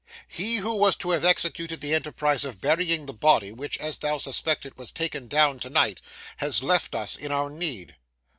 He 0.29 0.55
who 0.55 0.77
was 0.77 0.95
to 0.95 1.11
have 1.11 1.23
executed 1.23 1.79
the 1.79 1.93
enterprise 1.93 2.43
of 2.43 2.59
burying 2.59 3.05
that 3.05 3.13
body, 3.19 3.51
which, 3.51 3.77
as 3.77 3.99
thou 3.99 4.13
hast 4.13 4.23
suspected, 4.23 4.75
was 4.75 4.91
taken 4.91 5.27
down 5.27 5.59
to 5.59 5.69
night, 5.69 6.01
has 6.37 6.63
left 6.63 6.95
us 6.95 7.15
in 7.15 7.31
our 7.31 7.51
need. 7.51 7.95